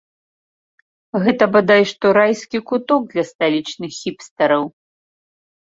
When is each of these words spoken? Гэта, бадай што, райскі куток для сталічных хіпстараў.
Гэта, 1.27 1.43
бадай 1.57 1.83
што, 1.91 2.05
райскі 2.19 2.63
куток 2.73 3.01
для 3.13 3.23
сталічных 3.31 3.91
хіпстараў. 4.01 4.63